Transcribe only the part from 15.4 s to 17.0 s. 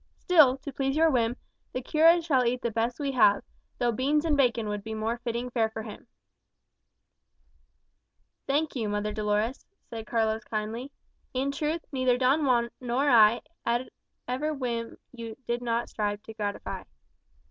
did not strive to gratify."